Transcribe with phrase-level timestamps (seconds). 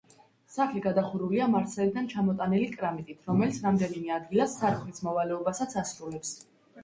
[0.51, 6.33] სახლი გადახურულია მარსელიდან ჩამოტანილი კრამიტით, რომელიც რამდენიმე ადგილას სარკმლის მოვალეობასაც ასრულებს.